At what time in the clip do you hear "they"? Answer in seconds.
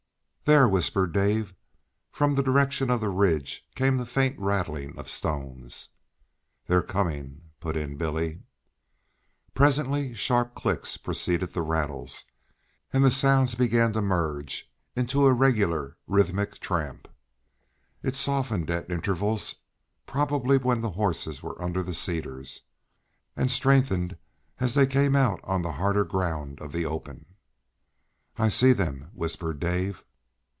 24.73-24.85